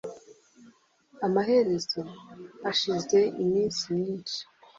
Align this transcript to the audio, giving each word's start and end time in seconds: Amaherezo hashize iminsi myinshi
Amaherezo 1.25 2.01
hashize 2.63 3.19
iminsi 3.43 3.81
myinshi 3.97 4.39